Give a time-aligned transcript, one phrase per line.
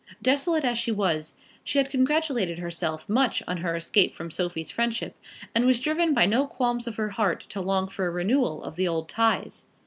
[0.23, 5.15] Desolate as she was, she had congratulated herself much on her escape from Sophie's friendship,
[5.53, 8.77] and was driven by no qualms of her heart to long for a renewal of
[8.77, 9.65] the old ties.